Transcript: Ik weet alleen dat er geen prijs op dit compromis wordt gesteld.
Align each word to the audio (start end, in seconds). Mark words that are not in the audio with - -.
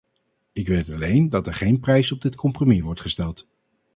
Ik 0.51 0.67
weet 0.67 0.89
alleen 0.93 1.29
dat 1.29 1.47
er 1.47 1.53
geen 1.53 1.79
prijs 1.79 2.11
op 2.11 2.21
dit 2.21 2.35
compromis 2.35 2.81
wordt 2.81 3.01
gesteld. 3.01 3.47